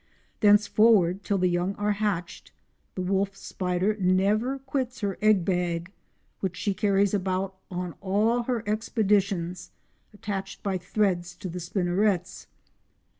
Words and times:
Thenceforward, 0.39 1.23
till 1.23 1.37
the 1.37 1.47
young 1.47 1.75
are 1.75 1.91
hatched, 1.91 2.51
the 2.95 3.03
wolf 3.03 3.35
spider 3.37 3.95
never 3.99 4.57
quits 4.57 5.01
her 5.01 5.19
egg 5.21 5.45
bag, 5.45 5.91
which 6.39 6.57
she 6.57 6.73
carries 6.73 7.13
about 7.13 7.53
on 7.69 7.93
all 8.01 8.41
her 8.47 8.63
expeditions 8.67 9.69
attached 10.11 10.63
by 10.63 10.79
threads 10.79 11.35
to 11.35 11.49
the 11.49 11.59
spinnerets. 11.59 12.47